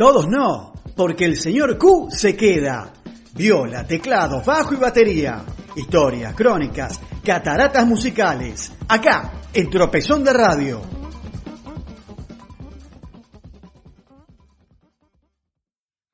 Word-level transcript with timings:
Todos 0.00 0.28
no, 0.28 0.72
porque 0.96 1.26
el 1.26 1.36
señor 1.36 1.76
Q 1.76 2.08
se 2.10 2.34
queda. 2.34 2.90
Viola, 3.34 3.86
teclado, 3.86 4.42
bajo 4.42 4.72
y 4.72 4.78
batería. 4.78 5.44
Historias, 5.76 6.34
crónicas, 6.34 6.98
cataratas 7.22 7.86
musicales. 7.86 8.72
Acá, 8.88 9.30
en 9.52 9.68
Tropezón 9.68 10.24
de 10.24 10.32
Radio. 10.32 10.80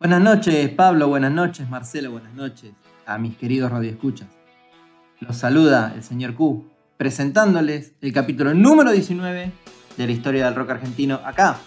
Buenas 0.00 0.20
noches, 0.20 0.68
Pablo. 0.70 1.06
Buenas 1.06 1.30
noches, 1.30 1.70
Marcelo. 1.70 2.10
Buenas 2.10 2.34
noches 2.34 2.72
a 3.06 3.18
mis 3.18 3.36
queridos 3.36 3.70
radioescuchas. 3.70 4.26
Los 5.20 5.36
saluda 5.36 5.92
el 5.94 6.02
señor 6.02 6.34
Q, 6.34 6.68
presentándoles 6.96 7.92
el 8.00 8.12
capítulo 8.12 8.52
número 8.52 8.90
19 8.90 9.52
de 9.96 10.06
la 10.06 10.12
historia 10.12 10.46
del 10.46 10.56
rock 10.56 10.70
argentino 10.70 11.20
acá, 11.24 11.60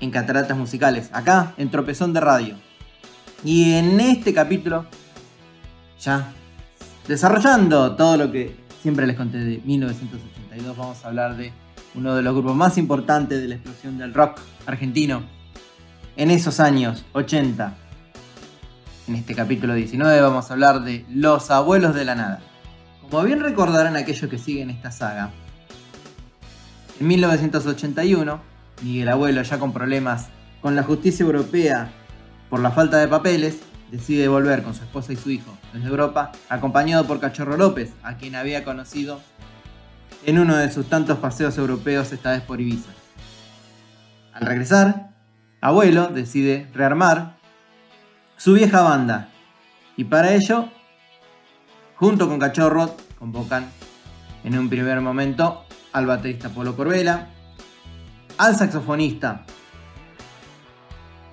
en 0.00 0.10
Cataratas 0.10 0.56
Musicales, 0.56 1.10
acá, 1.12 1.54
en 1.56 1.70
Tropezón 1.70 2.12
de 2.12 2.20
Radio. 2.20 2.56
Y 3.44 3.74
en 3.74 4.00
este 4.00 4.34
capítulo, 4.34 4.86
ya 6.00 6.32
desarrollando 7.06 7.94
todo 7.96 8.16
lo 8.16 8.32
que 8.32 8.56
siempre 8.82 9.06
les 9.06 9.16
conté 9.16 9.38
de 9.38 9.60
1982, 9.64 10.76
vamos 10.76 11.04
a 11.04 11.08
hablar 11.08 11.36
de 11.36 11.52
uno 11.94 12.14
de 12.14 12.22
los 12.22 12.34
grupos 12.34 12.56
más 12.56 12.78
importantes 12.78 13.40
de 13.40 13.48
la 13.48 13.54
explosión 13.54 13.98
del 13.98 14.12
rock 14.12 14.38
argentino 14.66 15.22
en 16.16 16.30
esos 16.30 16.60
años 16.60 17.04
80. 17.12 17.74
En 19.08 19.14
este 19.14 19.34
capítulo 19.34 19.74
19 19.74 20.20
vamos 20.20 20.50
a 20.50 20.54
hablar 20.54 20.82
de 20.82 21.04
Los 21.10 21.50
Abuelos 21.50 21.94
de 21.94 22.04
la 22.04 22.14
Nada. 22.14 22.40
Como 23.02 23.22
bien 23.22 23.40
recordarán 23.40 23.96
aquellos 23.96 24.28
que 24.28 24.38
siguen 24.38 24.68
esta 24.70 24.90
saga, 24.90 25.30
en 26.98 27.06
1981, 27.06 28.40
Miguel 28.82 29.08
Abuelo, 29.08 29.42
ya 29.42 29.58
con 29.58 29.72
problemas 29.72 30.28
con 30.60 30.76
la 30.76 30.82
justicia 30.82 31.24
europea 31.24 31.90
por 32.50 32.60
la 32.60 32.70
falta 32.70 32.98
de 32.98 33.08
papeles, 33.08 33.60
decide 33.90 34.28
volver 34.28 34.62
con 34.62 34.74
su 34.74 34.82
esposa 34.82 35.12
y 35.12 35.16
su 35.16 35.30
hijo 35.30 35.56
desde 35.72 35.88
Europa, 35.88 36.32
acompañado 36.48 37.06
por 37.06 37.20
Cachorro 37.20 37.56
López, 37.56 37.92
a 38.02 38.16
quien 38.16 38.34
había 38.34 38.64
conocido 38.64 39.20
en 40.24 40.38
uno 40.38 40.56
de 40.56 40.70
sus 40.70 40.88
tantos 40.88 41.18
paseos 41.18 41.56
europeos, 41.58 42.12
esta 42.12 42.32
vez 42.32 42.42
por 42.42 42.60
Ibiza. 42.60 42.90
Al 44.32 44.46
regresar, 44.46 45.10
Abuelo 45.60 46.08
decide 46.08 46.68
rearmar 46.74 47.36
su 48.36 48.52
vieja 48.52 48.82
banda 48.82 49.28
y 49.96 50.04
para 50.04 50.34
ello, 50.34 50.68
junto 51.96 52.28
con 52.28 52.38
Cachorro, 52.38 52.96
convocan 53.18 53.66
en 54.44 54.58
un 54.58 54.68
primer 54.68 55.00
momento 55.00 55.64
al 55.92 56.06
baterista 56.06 56.50
Polo 56.50 56.76
Corbela, 56.76 57.28
al 58.38 58.56
saxofonista 58.56 59.44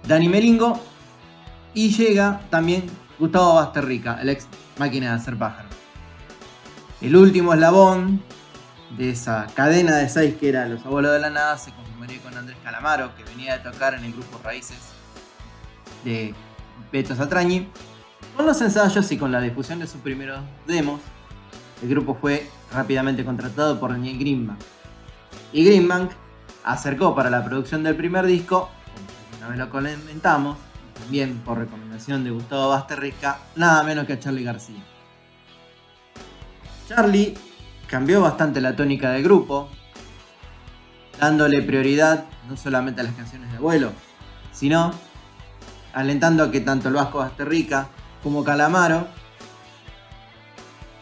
Dani 0.08 0.28
Melingo 0.28 0.80
y 1.74 1.90
llega 1.90 2.42
también 2.50 2.84
Gustavo 3.18 3.56
Basterrica, 3.56 4.20
el 4.22 4.30
ex 4.30 4.48
máquina 4.78 5.10
de 5.12 5.16
hacer 5.16 5.38
pájaro. 5.38 5.70
El 7.02 7.16
último 7.16 7.54
eslabón 7.54 8.22
de 8.98 9.12
esa 9.12 9.48
cadena 9.56 9.98
de 9.98 10.10
seis 10.10 10.36
que 10.40 10.50
era 10.50 10.68
Los 10.68 10.86
Abuelos 10.86 11.14
de 11.14 11.20
la 11.20 11.30
Nada 11.30 11.58
se 11.58 11.72
consumiría 11.72 12.22
con 12.22 12.38
Andrés 12.38 12.58
Calamaro, 12.64 13.16
que 13.16 13.24
venía 13.24 13.58
de 13.58 13.72
tocar 13.72 13.94
en 13.94 14.04
el 14.04 14.14
grupo 14.14 14.40
Raíces 14.44 14.78
de 16.04 16.34
Beto 16.92 17.16
Satrañi. 17.16 17.68
Con 18.36 18.46
los 18.46 18.62
ensayos 18.62 19.12
y 19.12 19.18
con 19.18 19.32
la 19.32 19.42
difusión 19.42 19.80
de 19.80 19.88
sus 19.88 20.02
primeros 20.02 20.42
demos, 20.68 21.02
el 21.82 21.90
grupo 21.90 22.16
fue 22.20 22.50
rápidamente 22.72 23.24
contratado 23.24 23.80
por 23.80 23.92
Daniel 23.92 24.18
Greenbank. 24.18 24.60
Y 25.52 25.66
Greenbank 25.66 26.12
acercó 26.64 27.16
para 27.16 27.30
la 27.30 27.44
producción 27.44 27.84
del 27.84 27.96
primer 27.96 28.26
disco, 28.26 28.70
como 29.32 29.38
una 29.40 29.48
vez 29.50 29.58
lo 29.58 29.70
comentamos, 29.70 30.58
también 30.94 31.40
por 31.40 31.58
recomendación 31.58 32.24
de 32.24 32.32
Gustavo 32.32 32.70
Basterrica, 32.70 33.40
nada 33.56 33.84
menos 33.84 34.06
que 34.06 34.14
a 34.14 34.20
Charlie 34.20 34.44
García. 34.44 34.82
Charlie 36.88 37.36
cambió 37.88 38.22
bastante 38.22 38.62
la 38.62 38.76
tónica 38.76 39.12
del 39.12 39.24
grupo, 39.24 39.70
dándole 41.20 41.62
prioridad 41.62 42.26
no 42.48 42.58
solamente 42.58 43.02
a 43.02 43.04
las 43.04 43.16
canciones 43.16 43.52
de 43.52 43.58
abuelo, 43.58 43.92
sino 44.52 44.94
alentando 45.94 46.44
a 46.44 46.52
que 46.52 46.60
tanto 46.60 46.90
el 46.90 46.96
Vasco 46.96 47.20
Basterrica 47.20 47.88
como 48.22 48.44
Calamaro 48.44 49.08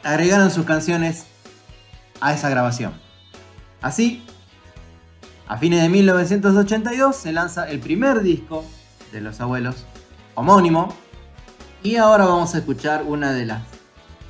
agregaron 0.04 0.52
sus 0.52 0.66
canciones 0.66 1.28
a 2.20 2.34
esa 2.34 2.50
grabación. 2.50 2.94
Así, 3.82 4.24
a 5.52 5.58
fines 5.58 5.82
de 5.82 5.90
1982 5.90 7.14
se 7.14 7.34
lanza 7.34 7.70
el 7.70 7.82
primer 7.82 8.22
disco 8.22 8.64
de 9.12 9.20
Los 9.20 9.42
Abuelos, 9.42 9.86
homónimo, 10.34 10.96
y 11.84 11.98
ahora 11.98 12.24
vamos 12.24 12.56
a 12.56 12.60
escuchar 12.60 13.04
una 13.06 13.34
de 13.34 13.48
las 13.48 13.62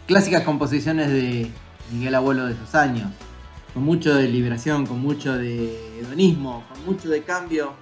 clásicas 0.07 0.41
composiciones 0.41 1.09
de 1.09 1.51
Miguel 1.91 2.15
Abuelo 2.15 2.47
de 2.47 2.53
esos 2.53 2.73
años, 2.73 3.11
con 3.71 3.83
mucho 3.83 4.15
de 4.15 4.27
liberación, 4.29 4.87
con 4.87 4.99
mucho 4.99 5.37
de 5.37 5.99
hedonismo, 5.99 6.63
con 6.73 6.85
mucho 6.87 7.07
de 7.07 7.21
cambio 7.21 7.73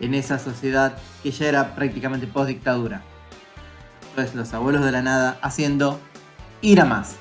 en 0.00 0.14
esa 0.14 0.40
sociedad 0.40 0.98
que 1.22 1.30
ya 1.30 1.46
era 1.46 1.76
prácticamente 1.76 2.26
post 2.26 2.48
dictadura. 2.48 3.04
Pues 4.16 4.34
los 4.34 4.52
abuelos 4.54 4.84
de 4.84 4.90
la 4.90 5.02
nada 5.02 5.38
haciendo 5.40 6.00
ir 6.62 6.80
a 6.80 6.84
más. 6.84 7.14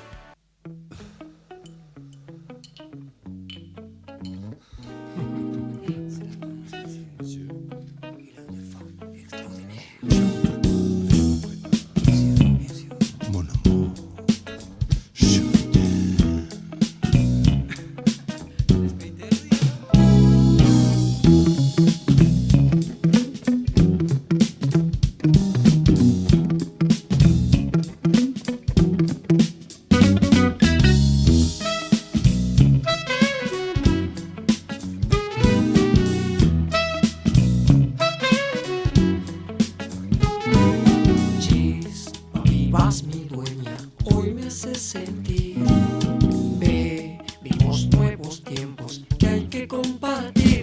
I'll 50.22 50.32
do. 50.34 50.61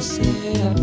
você. 0.00 0.79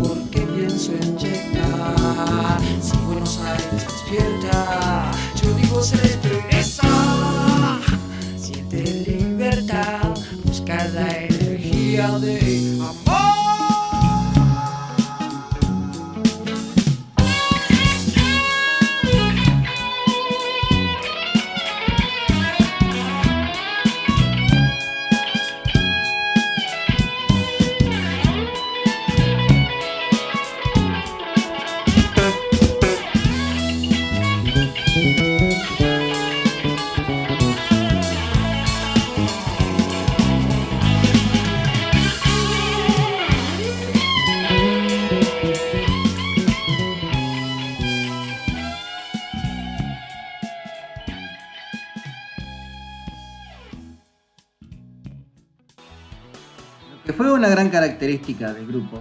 Que 57.08 57.14
fue 57.14 57.32
una 57.32 57.48
gran 57.48 57.70
característica 57.70 58.52
del 58.52 58.66
grupo, 58.66 59.00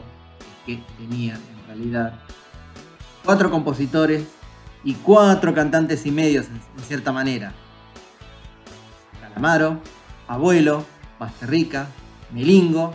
que 0.66 0.82
tenía 0.98 1.34
en 1.34 1.68
realidad 1.68 2.14
cuatro 3.26 3.52
compositores 3.52 4.24
y 4.86 4.94
cuatro 4.94 5.54
cantantes 5.54 6.06
y 6.06 6.12
medios 6.12 6.46
en 6.48 6.84
cierta 6.86 7.12
manera. 7.12 7.52
Calamaro, 9.20 9.82
Abuelo, 10.26 10.86
Basterrica, 11.20 11.88
Melingo 12.32 12.94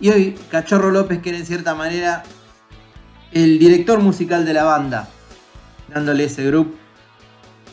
y 0.00 0.08
hoy 0.08 0.38
Cachorro 0.50 0.90
López 0.90 1.20
que 1.20 1.28
era 1.28 1.38
en 1.38 1.44
cierta 1.44 1.74
manera 1.74 2.22
el 3.30 3.58
director 3.58 4.00
musical 4.00 4.46
de 4.46 4.54
la 4.54 4.64
banda, 4.64 5.06
dándole 5.92 6.24
ese 6.24 6.46
grupo 6.46 6.74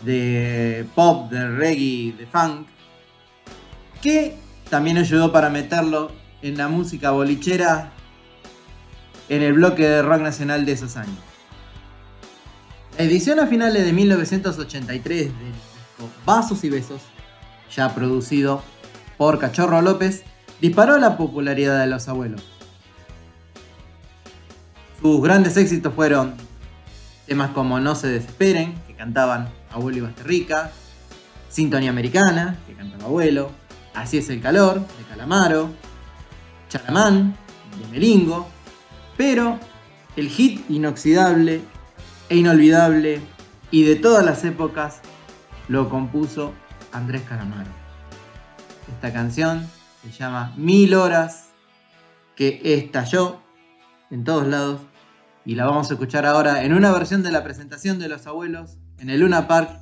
de 0.04 0.86
pop, 0.96 1.32
de 1.32 1.48
reggae, 1.48 2.14
de 2.18 2.28
funk, 2.28 2.68
que 4.02 4.36
también 4.70 4.98
ayudó 4.98 5.32
para 5.32 5.50
meterlo 5.50 6.25
en 6.47 6.57
la 6.57 6.68
música 6.68 7.09
bolichera 7.09 7.92
en 9.30 9.42
el 9.42 9.53
bloque 9.53 9.88
de 9.88 10.03
rock 10.03 10.21
nacional 10.21 10.63
de 10.63 10.74
esos 10.74 10.95
años. 10.95 11.18
La 12.97 13.03
edición 13.03 13.39
a 13.39 13.47
finales 13.47 13.83
de 13.83 13.92
1983 13.92 15.09
del 15.09 15.30
disco 15.31 16.09
Vasos 16.24 16.63
y 16.63 16.69
Besos, 16.69 17.01
ya 17.75 17.95
producido 17.95 18.62
por 19.18 19.39
Cachorro 19.39 19.81
López, 19.81 20.24
disparó 20.62 21.00
la 21.00 21.18
popularidad 21.18 21.80
de 21.80 21.88
los 21.88 22.07
abuelos. 22.07 22.44
Sus 25.01 25.21
grandes 25.24 25.57
éxitos 25.57 25.95
fueron 25.95 26.36
temas 27.25 27.50
como 27.51 27.80
No 27.80 27.95
se 27.95 28.07
desesperen, 28.07 28.75
que 28.86 28.94
cantaban 28.94 29.50
Abuelo 29.71 29.98
y 29.98 30.01
Basterrica, 30.01 30.71
Sintonía 31.50 31.89
Americana, 31.89 32.56
que 32.68 32.75
cantaba 32.75 33.06
Abuelo, 33.06 33.50
Así 33.95 34.18
es 34.18 34.30
el 34.30 34.41
calor, 34.41 34.81
de 34.81 35.03
Calamaro, 35.09 35.69
Charamán, 36.69 37.35
de 37.79 37.88
Melingo, 37.91 38.47
pero 39.17 39.59
el 40.15 40.29
hit 40.29 40.69
inoxidable 40.69 41.62
e 42.29 42.38
inolvidable 42.38 43.21
y 43.71 43.83
de 43.83 43.95
todas 43.95 44.25
las 44.25 44.44
épocas 44.44 45.01
lo 45.67 45.89
compuso 45.89 46.53
Andrés 46.91 47.23
Calamaro. 47.27 47.69
Esta 48.94 49.12
canción 49.12 49.67
se 50.03 50.12
llama 50.12 50.53
Mil 50.57 50.94
Horas, 50.94 51.50
que 52.35 52.62
estalló 52.63 53.41
en 54.12 54.23
todos 54.23 54.47
lados 54.47 54.81
y 55.45 55.56
la 55.56 55.65
vamos 55.65 55.89
a 55.89 55.94
escuchar 55.94 56.25
ahora 56.25 56.63
en 56.63 56.73
una 56.73 56.91
versión 56.91 57.23
de 57.23 57.31
la 57.31 57.44
presentación 57.44 58.00
de 58.00 58.09
los 58.09 58.27
abuelos 58.27 58.77
en 59.00 59.09
el 59.09 59.21
Luna 59.21 59.47
Park 59.47 59.79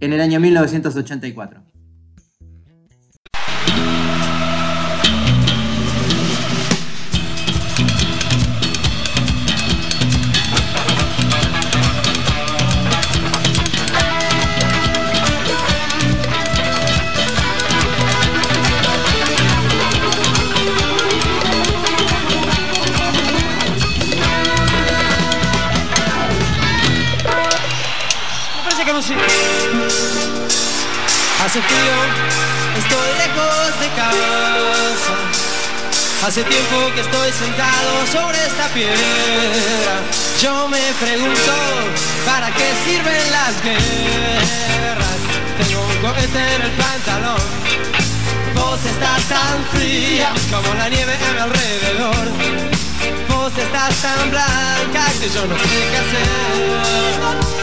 en 0.00 0.12
el 0.12 0.20
año 0.20 0.40
1984. 0.40 1.67
Hace 36.28 36.44
tiempo 36.44 36.92
que 36.94 37.00
estoy 37.00 37.32
sentado 37.32 38.06
sobre 38.12 38.36
esta 38.36 38.68
piedra. 38.74 40.02
Yo 40.42 40.68
me 40.68 40.92
pregunto, 41.00 41.52
¿para 42.26 42.50
qué 42.50 42.70
sirven 42.84 43.30
las 43.30 43.62
guerras? 43.64 45.16
Tengo 45.58 45.80
un 45.80 45.96
cohete 46.02 46.54
en 46.54 46.60
el 46.60 46.70
pantalón. 46.72 47.40
Vos 48.54 48.78
estás 48.84 49.22
tan 49.22 49.64
fría 49.72 50.30
como 50.50 50.74
la 50.74 50.90
nieve 50.90 51.14
a 51.16 51.32
mi 51.32 51.38
alrededor. 51.38 52.28
Vos 53.30 53.52
estás 53.56 53.94
tan 54.02 54.30
blanca 54.30 55.10
que 55.18 55.30
yo 55.30 55.46
no 55.46 55.56
sé 55.56 55.88
qué 55.90 55.96
hacer 55.96 57.58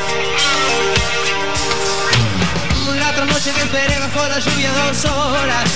otra 3.10 3.26
noche 3.26 3.52
te 3.52 3.62
esperé 3.62 4.00
bajo 4.00 4.28
la 4.28 4.40
lluvia 4.40 4.72
dos 4.74 5.06
horas, 5.06 5.70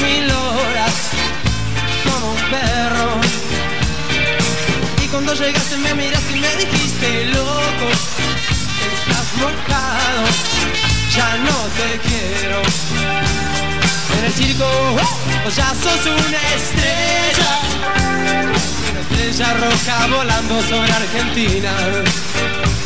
mil 0.00 0.30
horas, 0.30 0.94
Y 5.02 5.08
cuando 5.08 5.32
llegaste 5.34 5.76
me 5.78 5.94
miraste 5.94 6.36
y 6.36 6.40
me 6.40 6.56
dijiste, 6.56 7.24
loco, 7.26 7.88
estás 8.94 9.28
mojado, 9.38 10.24
ya 11.14 11.36
no 11.38 11.56
te 11.78 11.98
quiero. 12.06 12.62
En 14.18 14.24
el 14.26 14.32
circo, 14.32 14.64
oh, 14.66 15.48
ya 15.48 15.74
sos 15.82 16.06
una 16.06 16.42
estrella, 16.54 17.52
una 18.90 19.00
estrella 19.00 19.54
roja 19.54 20.06
volando 20.08 20.62
sobre 20.62 20.92
Argentina. 20.92 21.72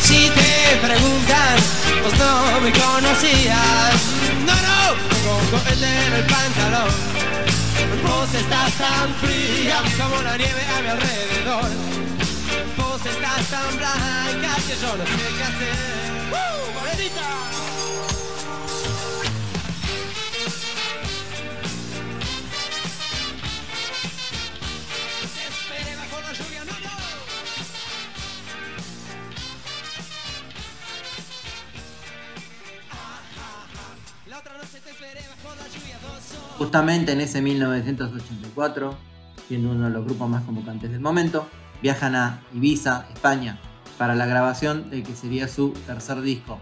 Si 0.00 0.30
te 0.30 0.76
preguntan, 0.86 1.56
pues 2.02 2.18
no 2.18 2.60
me 2.60 2.70
conocías. 2.70 3.94
No, 4.46 4.54
no, 4.54 4.94
con 5.24 5.60
cohete 5.60 6.06
en 6.06 6.12
el 6.12 6.24
pantalón. 6.24 7.35
Vos 8.02 8.34
estás 8.34 8.72
tan 8.74 9.14
fría 9.16 9.82
como 9.98 10.22
la 10.22 10.36
nieve 10.36 10.62
a 10.76 10.82
mi 10.82 10.88
alrededor. 10.88 11.70
Vos 12.76 13.06
estás 13.06 13.46
tan 13.50 13.76
blanca 13.76 14.54
que 14.66 14.74
yo 14.82 14.96
no 14.96 15.04
sé 15.04 15.26
qué 15.36 15.44
hacer. 15.44 15.76
¡Uh, 16.32 18.15
Justamente 36.58 37.12
en 37.12 37.20
ese 37.20 37.42
1984, 37.42 38.96
siendo 39.46 39.70
uno 39.70 39.84
de 39.84 39.90
los 39.90 40.04
grupos 40.06 40.28
más 40.28 40.42
convocantes 40.44 40.90
del 40.90 41.00
momento, 41.00 41.46
viajan 41.82 42.14
a 42.14 42.42
Ibiza, 42.54 43.06
España, 43.12 43.58
para 43.98 44.14
la 44.14 44.26
grabación 44.26 44.88
del 44.88 45.02
que 45.02 45.14
sería 45.14 45.48
su 45.48 45.70
tercer 45.86 46.22
disco, 46.22 46.58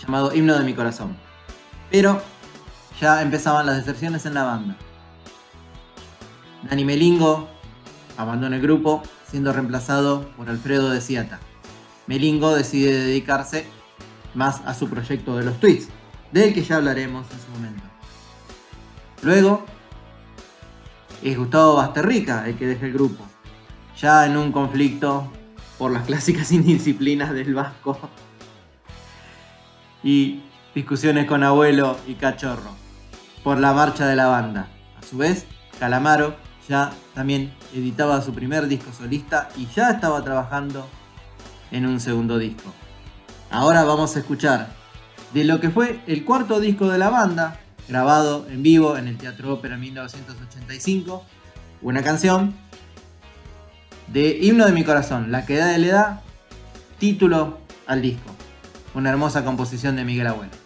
llamado 0.00 0.34
Himno 0.34 0.58
de 0.58 0.64
mi 0.64 0.74
Corazón. 0.74 1.16
Pero 1.90 2.20
ya 3.00 3.22
empezaban 3.22 3.66
las 3.66 3.76
deserciones 3.76 4.26
en 4.26 4.34
la 4.34 4.42
banda. 4.42 4.76
Dani 6.68 6.84
Melingo 6.84 7.48
abandona 8.16 8.56
el 8.56 8.62
grupo, 8.62 9.02
siendo 9.28 9.52
reemplazado 9.52 10.28
por 10.36 10.50
Alfredo 10.50 10.90
de 10.90 11.00
Ciata. 11.00 11.38
Melingo 12.06 12.54
decide 12.54 12.92
dedicarse 12.92 13.66
más 14.34 14.62
a 14.66 14.74
su 14.74 14.88
proyecto 14.88 15.36
de 15.36 15.44
los 15.44 15.60
tweets, 15.60 15.88
del 16.32 16.52
que 16.52 16.62
ya 16.62 16.76
hablaremos 16.76 17.26
en 17.30 17.40
su 17.40 17.50
momento. 17.52 17.91
Luego 19.22 19.64
es 21.22 21.38
Gustavo 21.38 21.76
Basterrica 21.76 22.46
el 22.48 22.56
que 22.56 22.66
deja 22.66 22.86
el 22.86 22.92
grupo, 22.92 23.24
ya 23.96 24.26
en 24.26 24.36
un 24.36 24.50
conflicto 24.50 25.30
por 25.78 25.92
las 25.92 26.02
clásicas 26.06 26.50
indisciplinas 26.50 27.32
del 27.32 27.54
Vasco 27.54 27.98
y 30.02 30.42
discusiones 30.74 31.26
con 31.26 31.44
abuelo 31.44 31.96
y 32.08 32.14
cachorro 32.14 32.70
por 33.44 33.58
la 33.58 33.72
marcha 33.72 34.06
de 34.06 34.16
la 34.16 34.26
banda. 34.26 34.68
A 35.00 35.06
su 35.06 35.16
vez, 35.18 35.46
Calamaro 35.78 36.34
ya 36.68 36.92
también 37.14 37.52
editaba 37.72 38.20
su 38.22 38.32
primer 38.32 38.66
disco 38.66 38.92
solista 38.92 39.48
y 39.56 39.66
ya 39.66 39.90
estaba 39.90 40.22
trabajando 40.22 40.88
en 41.70 41.86
un 41.86 42.00
segundo 42.00 42.38
disco. 42.38 42.72
Ahora 43.50 43.84
vamos 43.84 44.16
a 44.16 44.20
escuchar 44.20 44.68
de 45.32 45.44
lo 45.44 45.60
que 45.60 45.70
fue 45.70 46.00
el 46.06 46.24
cuarto 46.24 46.60
disco 46.60 46.88
de 46.88 46.98
la 46.98 47.10
banda, 47.10 47.60
grabado 47.88 48.46
en 48.48 48.62
vivo 48.62 48.96
en 48.96 49.08
el 49.08 49.16
Teatro 49.18 49.52
Ópera 49.54 49.74
en 49.74 49.80
1985, 49.80 51.24
una 51.82 52.02
canción 52.02 52.54
de 54.08 54.38
Himno 54.40 54.66
de 54.66 54.72
mi 54.72 54.84
Corazón, 54.84 55.32
La 55.32 55.46
que 55.46 55.54
le 55.78 55.88
da 55.88 56.22
título 56.98 57.58
al 57.86 58.02
disco, 58.02 58.30
una 58.94 59.10
hermosa 59.10 59.44
composición 59.44 59.96
de 59.96 60.04
Miguel 60.04 60.26
Abuelo. 60.26 60.61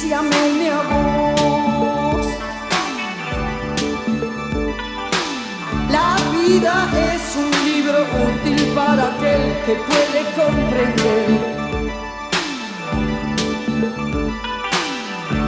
Justicia 0.00 0.22
me 0.22 0.50
une 0.50 0.68
a 0.70 0.82
vos. 0.82 2.26
La 5.90 6.16
vida 6.38 6.74
es 7.12 7.36
un 7.36 7.50
libro 7.68 7.98
útil 8.28 8.60
para 8.74 9.02
aquel 9.08 9.42
que 9.66 9.74
puede 9.90 10.20
comprender. 10.40 11.28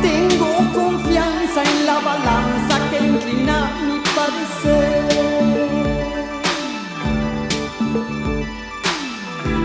Tengo 0.03 0.51
confianza 0.73 1.63
en 1.63 1.87
la 1.87 1.99
balanza 2.01 2.75
que 2.91 2.99
inclina 3.07 3.71
mi 3.87 3.99
parecer. 4.17 5.03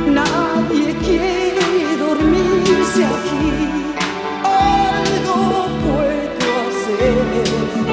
Nadie 0.07 0.95
quiere 0.95 1.97
dormirse 1.97 3.05
aquí. 3.05 3.86
Hacer. 7.47 7.87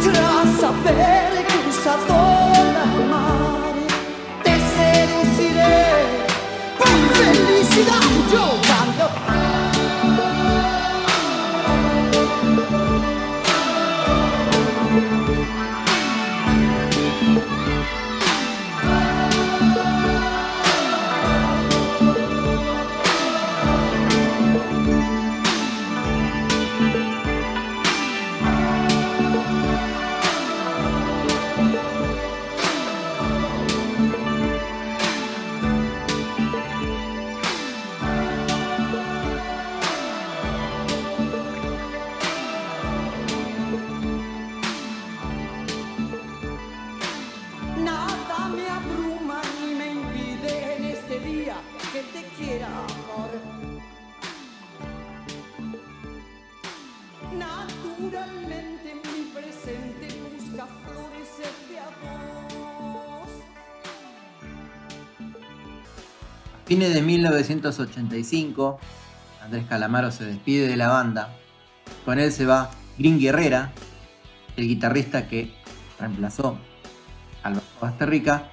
Tras 0.00 0.62
haber 0.62 1.46
cruzado 1.46 2.06
la 2.08 2.25
fines 66.66 66.92
de 66.92 67.00
1985, 67.00 68.78
Andrés 69.42 69.64
Calamaro 69.68 70.10
se 70.10 70.24
despide 70.24 70.66
de 70.66 70.76
la 70.76 70.88
banda. 70.88 71.30
Con 72.04 72.18
él 72.18 72.32
se 72.32 72.44
va 72.44 72.70
Green 72.98 73.18
Guerrera, 73.20 73.72
el 74.56 74.66
guitarrista 74.66 75.28
que 75.28 75.54
reemplazó 75.98 76.58
al 77.44 77.62
Basterrica. 77.80 78.50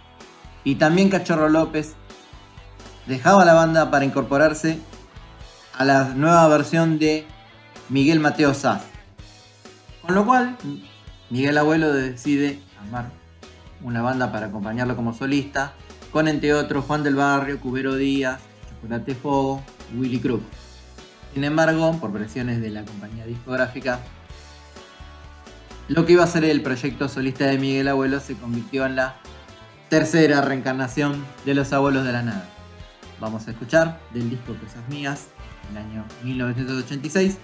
Y 0.64 0.76
también 0.76 1.10
Cachorro 1.10 1.50
López 1.50 1.96
dejaba 3.08 3.44
la 3.46 3.54
banda 3.54 3.90
para 3.90 4.06
incorporarse 4.06 4.80
a 5.78 5.84
la 5.84 6.14
nueva 6.16 6.48
versión 6.48 7.00
de 7.00 7.26
Miguel 7.90 8.20
Mateo 8.20 8.54
Sass. 8.54 8.84
Con 10.04 10.14
lo 10.14 10.26
cual, 10.26 10.56
Miguel 11.32 11.58
Abuelo 11.58 11.92
decide 11.92 12.60
armar 12.80 13.10
una 13.82 14.02
banda 14.02 14.32
para 14.32 14.48
acompañarlo 14.48 14.96
como 14.96 15.14
solista, 15.14 15.74
con 16.14 16.28
entre 16.30 16.54
otros 16.54 16.86
Juan 16.86 17.04
del 17.04 17.16
Barrio, 17.16 17.60
Cubero 17.60 17.96
Díaz, 17.96 18.40
Chocolate 18.70 19.16
Fogo, 19.16 19.64
Willy 19.98 20.20
Cruz. 20.20 20.42
Sin 21.34 21.44
embargo, 21.44 21.98
por 22.00 22.14
presiones 22.14 22.62
de 22.62 22.70
la 22.70 22.86
compañía 22.86 23.26
discográfica, 23.26 24.00
lo 25.88 26.06
que 26.06 26.14
iba 26.14 26.24
a 26.24 26.28
ser 26.28 26.46
el 26.46 26.62
proyecto 26.62 27.10
solista 27.10 27.46
de 27.48 27.58
Miguel 27.58 27.88
Abuelo 27.88 28.20
se 28.20 28.36
convirtió 28.36 28.86
en 28.86 28.96
la 28.96 29.16
tercera 29.90 30.42
reencarnación 30.42 31.26
de 31.46 31.56
los 31.56 31.74
abuelos 31.74 32.06
de 32.06 32.14
la 32.14 32.22
nada. 32.22 32.46
Vamos 33.20 33.48
a 33.48 33.52
escuchar 33.52 34.00
del 34.14 34.30
disco 34.30 34.54
Cosas 34.56 34.88
Mías, 34.90 35.28
del 35.70 35.78
año 35.78 36.06
1986, 36.24 37.38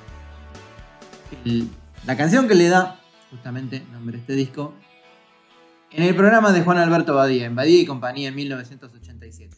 el- 1.46 1.70
la 2.06 2.16
canción 2.16 2.48
que 2.48 2.56
le 2.56 2.70
da 2.70 3.00
justamente 3.32 3.84
nombre 3.92 4.18
a 4.18 4.20
este 4.22 4.34
disco 4.34 4.74
en 5.92 6.04
el 6.04 6.16
programa 6.16 6.52
de 6.52 6.62
Juan 6.62 6.78
Alberto 6.78 7.16
Badía, 7.16 7.46
en 7.46 7.56
Badía 7.56 7.82
y 7.82 7.86
compañía 7.86 8.30
en 8.30 8.36
1987. 8.36 9.56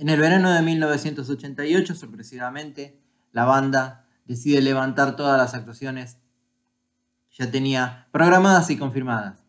En 0.00 0.08
el 0.08 0.18
verano 0.18 0.50
de 0.50 0.62
1988, 0.62 1.94
sorpresivamente, 1.94 2.98
la 3.32 3.44
banda 3.44 4.08
decide 4.24 4.62
levantar 4.62 5.14
todas 5.14 5.36
las 5.36 5.52
actuaciones 5.52 6.16
ya 7.32 7.50
tenía 7.50 8.08
programadas 8.10 8.70
y 8.70 8.78
confirmadas. 8.78 9.44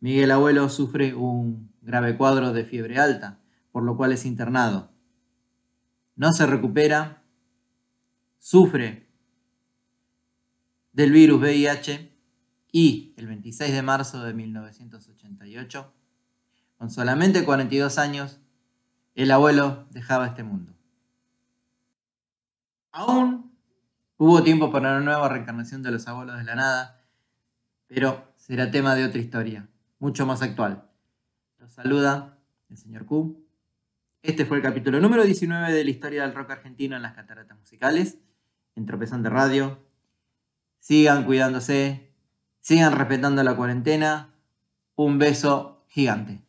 Miguel 0.00 0.32
Abuelo 0.32 0.68
sufre 0.68 1.14
un 1.14 1.72
grave 1.80 2.18
cuadro 2.18 2.52
de 2.52 2.66
fiebre 2.66 2.98
alta, 2.98 3.40
por 3.72 3.82
lo 3.82 3.96
cual 3.96 4.12
es 4.12 4.26
internado. 4.26 4.92
No 6.14 6.34
se 6.34 6.44
recupera, 6.44 7.22
sufre 8.38 9.08
del 10.92 11.10
virus 11.10 11.40
VIH 11.40 12.14
y 12.70 13.14
el 13.16 13.28
26 13.28 13.72
de 13.72 13.80
marzo 13.80 14.22
de 14.24 14.34
1988, 14.34 15.94
con 16.76 16.90
solamente 16.90 17.46
42 17.46 17.96
años, 17.96 18.40
el 19.14 19.30
abuelo 19.30 19.86
dejaba 19.90 20.26
este 20.26 20.42
mundo. 20.42 20.72
Aún 22.92 23.52
hubo 24.16 24.42
tiempo 24.42 24.70
para 24.70 24.90
una 24.90 25.00
nueva 25.00 25.28
reencarnación 25.28 25.82
de 25.82 25.90
los 25.90 26.06
abuelos 26.08 26.38
de 26.38 26.44
la 26.44 26.54
nada, 26.54 27.04
pero 27.86 28.32
será 28.36 28.70
tema 28.70 28.94
de 28.94 29.04
otra 29.04 29.20
historia, 29.20 29.68
mucho 29.98 30.26
más 30.26 30.42
actual. 30.42 30.88
Los 31.58 31.72
saluda 31.72 32.38
el 32.68 32.76
señor 32.76 33.06
Q. 33.06 33.46
Este 34.22 34.44
fue 34.44 34.58
el 34.58 34.62
capítulo 34.62 35.00
número 35.00 35.24
19 35.24 35.72
de 35.72 35.84
la 35.84 35.90
historia 35.90 36.22
del 36.22 36.34
rock 36.34 36.50
argentino 36.50 36.96
en 36.96 37.02
las 37.02 37.14
cataratas 37.14 37.58
musicales, 37.58 38.18
en 38.76 38.86
Tropezante 38.86 39.30
Radio. 39.30 39.78
Sigan 40.78 41.24
cuidándose, 41.24 42.12
sigan 42.60 42.92
respetando 42.92 43.42
la 43.42 43.54
cuarentena. 43.56 44.34
Un 44.94 45.18
beso 45.18 45.84
gigante. 45.88 46.42